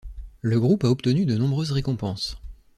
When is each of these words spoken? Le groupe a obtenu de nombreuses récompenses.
Le 0.41 0.59
groupe 0.59 0.83
a 0.83 0.87
obtenu 0.87 1.27
de 1.27 1.37
nombreuses 1.37 1.71
récompenses. 1.73 2.39